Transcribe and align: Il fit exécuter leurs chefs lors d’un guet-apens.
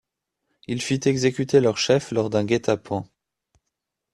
Il 0.65 0.81
fit 0.81 1.01
exécuter 1.07 1.59
leurs 1.59 1.77
chefs 1.77 2.11
lors 2.11 2.31
d’un 2.31 2.43
guet-apens. 2.43 3.05